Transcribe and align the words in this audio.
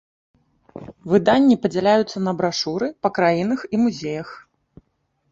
Выданні 1.11 1.57
падзяляюцца 1.65 2.17
на 2.27 2.33
брашуры 2.39 2.87
па 3.07 3.11
краінах 3.19 3.59
і 3.77 3.81
музеях. 3.83 4.29